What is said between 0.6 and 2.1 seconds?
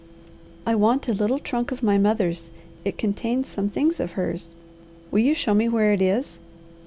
"I want a little trunk of my